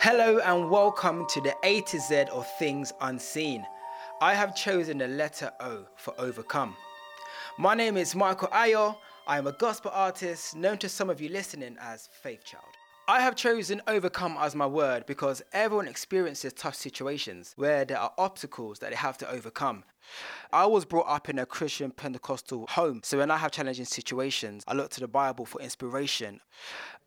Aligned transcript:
Hello 0.00 0.38
and 0.38 0.70
welcome 0.70 1.26
to 1.26 1.40
the 1.40 1.52
A 1.64 1.80
to 1.80 1.98
Z 1.98 2.26
of 2.32 2.46
Things 2.56 2.92
Unseen. 3.00 3.66
I 4.20 4.32
have 4.32 4.54
chosen 4.54 4.98
the 4.98 5.08
letter 5.08 5.50
O 5.58 5.86
for 5.96 6.14
overcome. 6.18 6.76
My 7.58 7.74
name 7.74 7.96
is 7.96 8.14
Michael 8.14 8.46
Ayo. 8.50 8.94
I 9.26 9.38
am 9.38 9.48
a 9.48 9.52
gospel 9.52 9.90
artist 9.92 10.54
known 10.54 10.78
to 10.78 10.88
some 10.88 11.10
of 11.10 11.20
you 11.20 11.30
listening 11.30 11.76
as 11.80 12.08
Faith 12.22 12.44
Child. 12.44 12.62
I 13.08 13.20
have 13.22 13.34
chosen 13.34 13.82
overcome 13.88 14.36
as 14.38 14.54
my 14.54 14.66
word 14.66 15.04
because 15.04 15.42
everyone 15.52 15.88
experiences 15.88 16.52
tough 16.52 16.76
situations 16.76 17.54
where 17.56 17.84
there 17.84 17.98
are 17.98 18.12
obstacles 18.18 18.78
that 18.78 18.90
they 18.90 18.96
have 18.96 19.18
to 19.18 19.28
overcome. 19.28 19.82
I 20.52 20.64
was 20.64 20.84
brought 20.84 21.06
up 21.08 21.28
in 21.28 21.38
a 21.38 21.44
Christian 21.44 21.90
Pentecostal 21.90 22.66
home, 22.70 23.00
so 23.04 23.18
when 23.18 23.30
I 23.30 23.36
have 23.36 23.50
challenging 23.50 23.84
situations, 23.84 24.64
I 24.66 24.74
look 24.74 24.90
to 24.92 25.00
the 25.00 25.08
Bible 25.08 25.44
for 25.44 25.60
inspiration. 25.60 26.40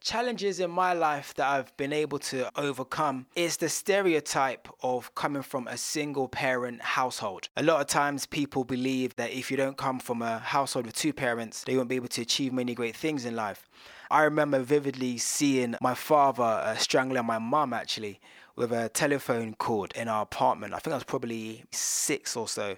Challenges 0.00 0.60
in 0.60 0.70
my 0.70 0.92
life 0.92 1.34
that 1.34 1.46
I've 1.46 1.76
been 1.76 1.92
able 1.92 2.18
to 2.20 2.50
overcome 2.58 3.26
is 3.34 3.56
the 3.56 3.68
stereotype 3.68 4.68
of 4.82 5.14
coming 5.14 5.42
from 5.42 5.66
a 5.68 5.76
single 5.76 6.28
parent 6.28 6.82
household. 6.82 7.48
A 7.56 7.62
lot 7.62 7.80
of 7.80 7.86
times 7.86 8.26
people 8.26 8.64
believe 8.64 9.16
that 9.16 9.30
if 9.30 9.50
you 9.50 9.56
don't 9.56 9.76
come 9.76 10.00
from 10.00 10.22
a 10.22 10.38
household 10.38 10.86
with 10.86 10.96
two 10.96 11.12
parents, 11.12 11.64
they 11.64 11.76
won't 11.76 11.88
be 11.88 11.96
able 11.96 12.08
to 12.08 12.22
achieve 12.22 12.52
many 12.52 12.74
great 12.74 12.96
things 12.96 13.24
in 13.24 13.36
life. 13.36 13.68
I 14.10 14.22
remember 14.22 14.58
vividly 14.60 15.18
seeing 15.18 15.76
my 15.80 15.94
father 15.94 16.42
uh, 16.42 16.76
strangling 16.76 17.24
my 17.24 17.38
mum 17.38 17.72
actually 17.72 18.20
with 18.56 18.72
a 18.72 18.88
telephone 18.88 19.54
cord 19.54 19.92
in 19.94 20.08
our 20.08 20.22
apartment. 20.22 20.74
I 20.74 20.78
think 20.78 20.92
I 20.92 20.96
was 20.96 21.04
probably 21.04 21.64
six 21.70 22.36
or 22.36 22.48
so. 22.48 22.76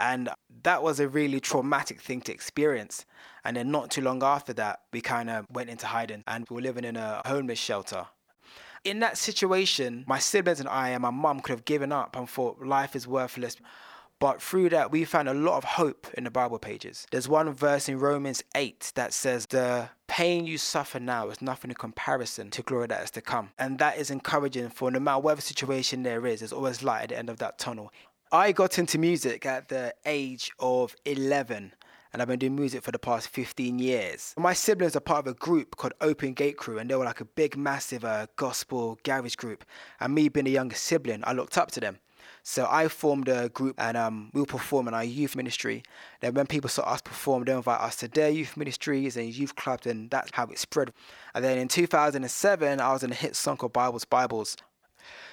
And 0.00 0.30
that 0.62 0.82
was 0.82 0.98
a 0.98 1.08
really 1.08 1.40
traumatic 1.40 2.00
thing 2.00 2.22
to 2.22 2.32
experience. 2.32 3.04
And 3.44 3.56
then 3.56 3.70
not 3.70 3.90
too 3.90 4.00
long 4.00 4.22
after 4.22 4.54
that, 4.54 4.80
we 4.92 5.02
kind 5.02 5.28
of 5.28 5.46
went 5.52 5.70
into 5.70 5.86
hiding 5.86 6.24
and 6.26 6.46
we 6.48 6.56
were 6.56 6.62
living 6.62 6.84
in 6.84 6.96
a 6.96 7.22
homeless 7.26 7.58
shelter. 7.58 8.06
In 8.82 9.00
that 9.00 9.18
situation, 9.18 10.04
my 10.08 10.18
siblings 10.18 10.58
and 10.58 10.68
I 10.68 10.88
and 10.88 11.02
my 11.02 11.10
mum 11.10 11.40
could 11.40 11.52
have 11.52 11.66
given 11.66 11.92
up 11.92 12.16
and 12.16 12.28
thought 12.28 12.64
life 12.64 12.96
is 12.96 13.06
worthless. 13.06 13.56
But 14.20 14.40
through 14.42 14.70
that, 14.70 14.90
we 14.90 15.04
found 15.04 15.28
a 15.28 15.34
lot 15.34 15.56
of 15.56 15.64
hope 15.64 16.06
in 16.14 16.24
the 16.24 16.30
Bible 16.30 16.58
pages. 16.58 17.06
There's 17.10 17.28
one 17.28 17.52
verse 17.52 17.88
in 17.88 17.98
Romans 17.98 18.42
8 18.54 18.92
that 18.94 19.12
says, 19.12 19.46
The 19.46 19.90
pain 20.08 20.46
you 20.46 20.58
suffer 20.58 21.00
now 21.00 21.28
is 21.28 21.40
nothing 21.40 21.70
in 21.70 21.74
comparison 21.74 22.50
to 22.50 22.62
glory 22.62 22.86
that 22.88 23.02
is 23.02 23.10
to 23.12 23.22
come. 23.22 23.50
And 23.58 23.78
that 23.78 23.98
is 23.98 24.10
encouraging 24.10 24.70
for 24.70 24.90
no 24.90 25.00
matter 25.00 25.20
whatever 25.20 25.40
situation 25.40 26.02
there 26.02 26.26
is, 26.26 26.40
there's 26.40 26.52
always 26.52 26.82
light 26.82 27.04
at 27.04 27.08
the 27.10 27.18
end 27.18 27.30
of 27.30 27.38
that 27.38 27.58
tunnel. 27.58 27.92
I 28.32 28.52
got 28.52 28.78
into 28.78 28.96
music 28.96 29.44
at 29.44 29.70
the 29.70 29.92
age 30.06 30.52
of 30.60 30.94
11 31.04 31.74
and 32.12 32.22
I've 32.22 32.28
been 32.28 32.38
doing 32.38 32.54
music 32.54 32.84
for 32.84 32.92
the 32.92 32.98
past 33.00 33.26
15 33.26 33.80
years. 33.80 34.34
My 34.38 34.52
siblings 34.52 34.94
are 34.94 35.00
part 35.00 35.26
of 35.26 35.32
a 35.32 35.34
group 35.34 35.76
called 35.76 35.94
Open 36.00 36.34
Gate 36.34 36.56
Crew, 36.56 36.78
and 36.78 36.88
they 36.88 36.94
were 36.94 37.04
like 37.04 37.20
a 37.20 37.24
big, 37.24 37.56
massive 37.56 38.04
uh, 38.04 38.28
gospel 38.36 39.00
garage 39.02 39.34
group. 39.34 39.64
And 39.98 40.14
me 40.14 40.28
being 40.28 40.44
the 40.44 40.52
youngest 40.52 40.84
sibling, 40.84 41.24
I 41.26 41.32
looked 41.32 41.58
up 41.58 41.72
to 41.72 41.80
them. 41.80 41.98
So 42.44 42.68
I 42.70 42.86
formed 42.86 43.28
a 43.28 43.48
group 43.48 43.74
and 43.78 43.96
um, 43.96 44.30
we 44.32 44.40
will 44.40 44.46
perform 44.46 44.86
in 44.86 44.94
our 44.94 45.02
youth 45.02 45.34
ministry. 45.34 45.82
Then 46.20 46.34
when 46.34 46.46
people 46.46 46.70
saw 46.70 46.82
us 46.82 47.00
perform, 47.00 47.44
they 47.44 47.52
invite 47.52 47.80
us 47.80 47.96
to 47.96 48.08
their 48.08 48.30
youth 48.30 48.56
ministries 48.56 49.16
and 49.16 49.34
youth 49.34 49.56
clubs, 49.56 49.88
and 49.88 50.08
that's 50.08 50.30
how 50.34 50.46
it 50.46 50.58
spread. 50.60 50.92
And 51.34 51.44
then 51.44 51.58
in 51.58 51.66
2007, 51.66 52.80
I 52.80 52.92
was 52.92 53.02
in 53.02 53.10
a 53.10 53.14
hit 53.14 53.34
song 53.34 53.56
called 53.56 53.72
Bibles 53.72 54.04
Bibles. 54.04 54.56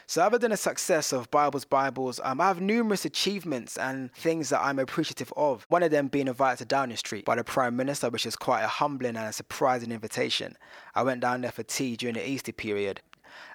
So, 0.06 0.24
other 0.24 0.38
than 0.38 0.52
the 0.52 0.58
success 0.58 1.12
of 1.12 1.30
Bibles 1.32 1.66
Bibles, 1.66 2.20
um, 2.24 2.40
I 2.40 2.48
have 2.48 2.62
numerous 2.62 3.06
achievements 3.06 3.78
and 3.78 4.14
things 4.14 4.50
that 4.50 4.62
I'm 4.62 4.80
appreciative 4.80 5.34
of. 5.36 5.66
One 5.70 5.84
of 5.84 5.92
them 5.92 6.08
being 6.08 6.28
invited 6.28 6.60
to 6.60 6.66
Downing 6.66 6.98
Street 6.98 7.26
by 7.26 7.36
the 7.36 7.44
Prime 7.44 7.76
Minister, 7.76 8.10
which 8.10 8.26
is 8.26 8.36
quite 8.36 8.64
a 8.64 8.68
humbling 8.68 9.16
and 9.18 9.28
a 9.28 9.34
surprising 9.34 9.92
invitation. 9.92 10.56
I 10.96 11.04
went 11.04 11.22
down 11.22 11.42
there 11.42 11.52
for 11.52 11.64
tea 11.64 11.96
during 11.96 12.16
the 12.16 12.28
Easter 12.28 12.54
period. 12.54 13.02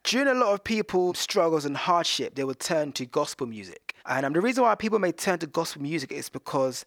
During 0.04 0.28
a 0.28 0.34
lot 0.34 0.52
of 0.52 0.64
people's 0.64 1.18
struggles 1.18 1.64
and 1.64 1.76
hardship, 1.76 2.34
they 2.34 2.44
would 2.44 2.60
turn 2.60 2.92
to 2.92 3.06
gospel 3.06 3.46
music. 3.46 3.94
And 4.06 4.26
um, 4.26 4.32
the 4.32 4.40
reason 4.40 4.64
why 4.64 4.74
people 4.74 4.98
may 4.98 5.12
turn 5.12 5.38
to 5.40 5.46
gospel 5.46 5.82
music 5.82 6.12
is 6.12 6.28
because 6.28 6.84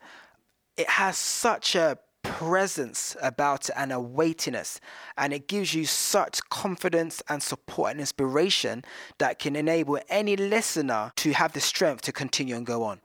it 0.78 0.90
has 0.90 1.18
such 1.18 1.76
a 1.76 1.98
presence 2.36 3.16
about 3.22 3.70
it 3.70 3.76
and 3.78 3.92
a 3.92 4.00
weightiness. 4.00 4.82
And 5.18 5.32
it 5.32 5.48
gives 5.48 5.74
you 5.74 5.86
such 5.86 6.42
confidence 6.50 7.24
and 7.30 7.42
support 7.42 7.92
and 7.92 8.00
inspiration 8.00 8.84
that 9.20 9.40
can 9.40 9.56
enable 9.56 10.00
any 10.10 10.36
listener 10.36 11.14
to 11.16 11.32
have 11.32 11.54
the 11.54 11.62
strength 11.62 12.02
to 12.04 12.12
continue 12.12 12.56
and 12.56 12.66
go 12.66 12.84
on. 12.84 13.00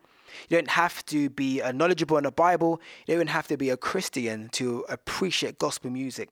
You 0.48 0.56
don't 0.56 0.70
have 0.70 1.04
to 1.06 1.30
be 1.30 1.60
knowledgeable 1.72 2.16
in 2.18 2.24
the 2.24 2.32
Bible. 2.32 2.80
You 3.06 3.16
don't 3.16 3.28
have 3.28 3.46
to 3.48 3.56
be 3.56 3.70
a 3.70 3.76
Christian 3.76 4.48
to 4.50 4.84
appreciate 4.88 5.58
gospel 5.58 5.90
music. 5.90 6.28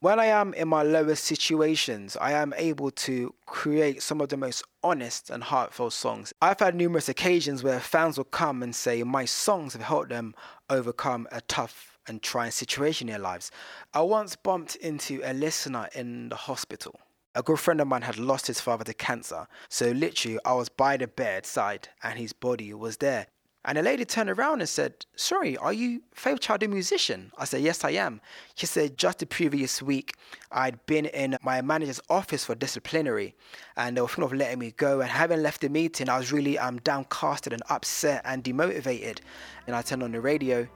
When 0.00 0.18
I 0.20 0.26
am 0.26 0.54
in 0.54 0.68
my 0.68 0.82
lowest 0.82 1.24
situations, 1.24 2.16
I 2.20 2.32
am 2.32 2.52
able 2.56 2.90
to 2.90 3.34
create 3.46 4.02
some 4.02 4.20
of 4.20 4.28
the 4.28 4.36
most 4.36 4.64
honest 4.82 5.30
and 5.30 5.42
heartfelt 5.42 5.92
songs. 5.92 6.32
I've 6.42 6.60
had 6.60 6.74
numerous 6.74 7.08
occasions 7.08 7.62
where 7.62 7.80
fans 7.80 8.16
will 8.16 8.24
come 8.24 8.62
and 8.62 8.74
say 8.74 9.02
my 9.02 9.24
songs 9.24 9.72
have 9.72 9.82
helped 9.82 10.10
them 10.10 10.34
overcome 10.68 11.28
a 11.32 11.40
tough 11.42 11.97
and 12.08 12.22
trying 12.22 12.50
situation 12.50 13.08
in 13.08 13.12
their 13.12 13.22
lives. 13.22 13.50
I 13.94 14.02
once 14.02 14.36
bumped 14.36 14.76
into 14.76 15.20
a 15.24 15.32
listener 15.32 15.88
in 15.94 16.28
the 16.28 16.36
hospital. 16.36 17.00
A 17.34 17.42
good 17.42 17.60
friend 17.60 17.80
of 17.80 17.86
mine 17.86 18.02
had 18.02 18.18
lost 18.18 18.46
his 18.46 18.60
father 18.60 18.84
to 18.84 18.94
cancer, 18.94 19.46
so 19.68 19.90
literally 19.90 20.38
I 20.44 20.54
was 20.54 20.68
by 20.68 20.96
the 20.96 21.06
bedside 21.06 21.88
and 22.02 22.18
his 22.18 22.32
body 22.32 22.72
was 22.74 22.96
there. 22.96 23.26
And 23.64 23.76
a 23.76 23.82
lady 23.82 24.04
turned 24.04 24.30
around 24.30 24.60
and 24.60 24.68
said, 24.68 25.04
Sorry, 25.14 25.56
are 25.58 25.72
you 25.72 26.02
Faith 26.14 26.40
Child 26.40 26.62
a 26.62 26.68
musician? 26.68 27.32
I 27.36 27.44
said, 27.44 27.60
Yes, 27.60 27.84
I 27.84 27.90
am. 27.90 28.20
She 28.54 28.64
said, 28.64 28.96
Just 28.96 29.18
the 29.18 29.26
previous 29.26 29.82
week, 29.82 30.14
I'd 30.50 30.84
been 30.86 31.04
in 31.04 31.36
my 31.42 31.60
manager's 31.60 32.00
office 32.08 32.44
for 32.44 32.54
disciplinary 32.54 33.34
and 33.76 33.96
they 33.96 34.00
were 34.00 34.08
thinking 34.08 34.24
of 34.24 34.32
letting 34.32 34.60
me 34.60 34.70
go. 34.70 35.00
And 35.00 35.10
having 35.10 35.42
left 35.42 35.60
the 35.60 35.68
meeting, 35.68 36.08
I 36.08 36.16
was 36.16 36.32
really 36.32 36.58
um, 36.58 36.78
downcasted 36.80 37.52
and 37.52 37.62
upset 37.68 38.22
and 38.24 38.42
demotivated. 38.42 39.18
And 39.66 39.76
I 39.76 39.82
turned 39.82 40.02
on 40.02 40.12
the 40.12 40.20
radio 40.20 40.66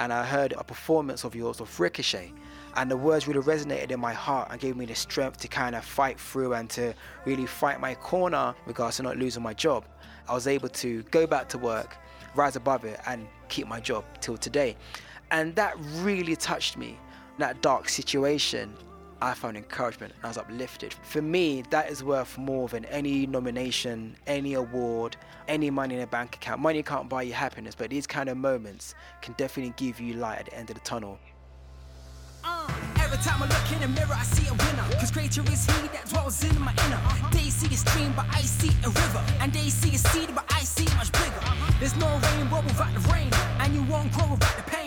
and 0.00 0.14
I 0.14 0.24
heard 0.24 0.54
a 0.56 0.64
performance 0.64 1.24
of 1.24 1.34
yours 1.34 1.60
of 1.60 1.78
Ricochet. 1.78 2.32
And 2.74 2.90
the 2.90 2.96
words 2.96 3.28
really 3.28 3.42
resonated 3.42 3.90
in 3.90 4.00
my 4.00 4.14
heart 4.14 4.48
and 4.50 4.58
gave 4.58 4.74
me 4.74 4.86
the 4.86 4.94
strength 4.94 5.36
to 5.40 5.48
kind 5.48 5.76
of 5.76 5.84
fight 5.84 6.18
through 6.18 6.54
and 6.54 6.70
to 6.70 6.94
really 7.26 7.44
fight 7.44 7.80
my 7.80 7.94
corner 7.94 8.54
regards 8.64 8.96
to 8.96 9.02
not 9.02 9.18
losing 9.18 9.42
my 9.42 9.52
job. 9.52 9.84
I 10.26 10.32
was 10.32 10.46
able 10.46 10.70
to 10.70 11.02
go 11.10 11.26
back 11.26 11.50
to 11.50 11.58
work, 11.58 11.98
rise 12.34 12.56
above 12.56 12.86
it, 12.86 12.98
and 13.06 13.28
keep 13.50 13.68
my 13.68 13.78
job 13.78 14.04
till 14.22 14.38
today. 14.38 14.74
And 15.32 15.54
that 15.56 15.74
really 15.96 16.34
touched 16.34 16.78
me. 16.78 16.98
That 17.36 17.60
dark 17.60 17.90
situation, 17.90 18.72
I 19.22 19.34
found 19.34 19.56
encouragement 19.56 20.14
and 20.16 20.24
I 20.24 20.28
was 20.28 20.38
uplifted. 20.38 20.94
For 21.02 21.20
me, 21.20 21.62
that 21.70 21.90
is 21.90 22.02
worth 22.02 22.38
more 22.38 22.68
than 22.68 22.84
any 22.86 23.26
nomination, 23.26 24.16
any 24.26 24.54
award, 24.54 25.16
any 25.48 25.70
money 25.70 25.96
in 25.96 26.00
a 26.00 26.06
bank 26.06 26.36
account. 26.36 26.60
Money 26.60 26.82
can't 26.82 27.08
buy 27.08 27.22
you 27.22 27.32
happiness, 27.32 27.74
but 27.74 27.90
these 27.90 28.06
kind 28.06 28.28
of 28.28 28.36
moments 28.36 28.94
can 29.20 29.34
definitely 29.34 29.74
give 29.76 30.00
you 30.00 30.14
light 30.14 30.38
at 30.38 30.46
the 30.46 30.56
end 30.56 30.70
of 30.70 30.74
the 30.74 30.82
tunnel. 30.82 31.18
Uh, 32.42 32.72
every 33.00 33.18
time 33.18 33.42
I 33.42 33.48
look 33.48 33.72
in 33.72 33.80
the 33.80 33.88
mirror, 33.88 34.14
I 34.14 34.22
see 34.22 34.48
a 34.48 34.52
winner. 34.52 34.98
Cause 34.98 35.10
greater 35.10 35.42
is 35.42 35.66
he 35.66 35.88
that 35.88 36.08
dwells 36.08 36.42
in 36.42 36.58
my 36.60 36.72
inner. 36.86 37.00
They 37.30 37.50
see 37.50 37.72
a 37.74 37.76
stream, 37.76 38.12
but 38.16 38.26
I 38.30 38.40
see 38.40 38.70
a 38.84 38.88
river. 38.88 39.22
And 39.40 39.52
they 39.52 39.68
see 39.68 39.94
a 39.94 39.98
seed, 39.98 40.34
but 40.34 40.44
I 40.48 40.60
see 40.60 40.86
much 40.96 41.12
bigger. 41.12 41.40
There's 41.78 41.96
no 41.96 42.20
without 42.62 42.92
the 42.94 43.00
rain, 43.12 43.30
and 43.60 43.74
you 43.74 43.82
won't 43.84 44.12
grow 44.12 44.30
without 44.30 44.56
the 44.56 44.62
pain. 44.62 44.79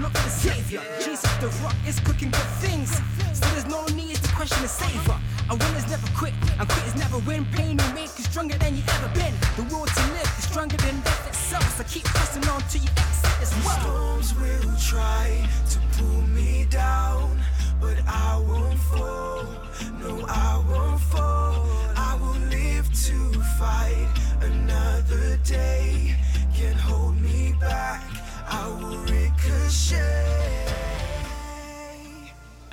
Look 0.00 0.12
for 0.12 0.24
the 0.24 0.30
savior. 0.30 0.80
Jesus, 0.98 1.30
the 1.38 1.48
rock 1.62 1.76
is 1.86 2.00
cooking 2.00 2.30
good 2.30 2.50
things. 2.64 2.90
So 3.32 3.46
there's 3.52 3.66
no 3.66 3.84
need 3.94 4.16
to 4.16 4.28
question 4.34 4.62
the 4.62 4.68
savior. 4.68 5.18
A 5.50 5.54
winner's 5.54 5.88
never 5.90 6.06
quit, 6.16 6.34
and 6.58 6.68
quitters 6.68 6.96
never 6.96 7.18
win. 7.18 7.44
Pain 7.52 7.76
will 7.76 7.92
make 7.94 8.12
you 8.18 8.24
stronger 8.24 8.56
than 8.58 8.76
you 8.76 8.82
ever 8.88 9.08
been. 9.14 9.34
The 9.56 9.64
will 9.74 9.86
to 9.86 10.02
live 10.16 10.30
is 10.38 10.44
stronger 10.48 10.76
than 10.78 11.00
death 11.00 11.28
itself. 11.28 11.66
So 11.76 11.84
keep 11.84 12.04
pressing 12.04 12.46
on 12.48 12.60
till 12.70 12.82
you 12.82 12.90
exit 12.96 13.34
this 13.40 13.52
world. 13.64 13.80
Storms 13.80 14.34
will 14.40 14.76
try 14.78 15.48
to 15.70 15.78
pull 15.98 16.22
me 16.28 16.66
down, 16.70 17.38
but 17.80 17.98
I 18.06 18.41